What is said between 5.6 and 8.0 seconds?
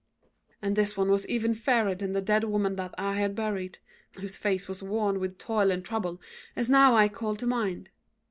and trouble, as now I called to mind.